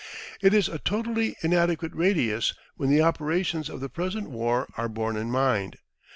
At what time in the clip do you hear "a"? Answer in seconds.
0.67-0.79